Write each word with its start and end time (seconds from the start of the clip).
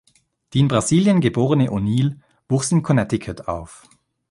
Die 0.53 0.59
in 0.61 0.67
Brasilien 0.67 1.21
geborene 1.21 1.69
O’Neill 1.71 2.17
wuchs 2.49 2.71
in 2.71 2.81
Connecticut 2.81 3.47
auf. 3.47 3.87